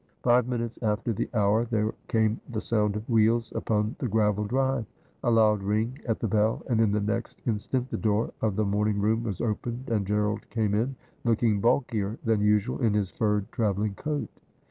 257 0.23 0.33
Five 0.33 0.49
minutes 0.49 0.79
after 0.95 1.13
the 1.13 1.29
hour 1.39 1.63
there 1.65 1.93
came 2.07 2.41
the 2.49 2.59
sound 2.59 2.95
of 2.95 3.07
wheels 3.07 3.51
upon 3.53 3.95
the 3.99 4.07
gravel 4.07 4.45
drive, 4.45 4.83
a 5.23 5.29
loud 5.29 5.61
ring 5.61 5.99
at 6.07 6.19
the 6.19 6.27
bell, 6.27 6.63
and 6.67 6.81
in 6.81 6.91
the 6.91 6.99
next 6.99 7.39
instant 7.45 7.87
the 7.91 7.97
door 7.97 8.31
of 8.41 8.55
the 8.55 8.65
morning 8.65 8.99
room 8.99 9.21
was 9.21 9.39
opened, 9.41 9.89
and 9.91 10.07
G 10.07 10.13
erald 10.15 10.49
came 10.49 10.73
in, 10.73 10.95
looking 11.23 11.61
bulkier 11.61 12.17
than 12.25 12.41
usual 12.41 12.79
in 12.79 12.95
his 12.95 13.11
furred 13.11 13.51
travelling 13.51 13.93
coat. 13.93 14.29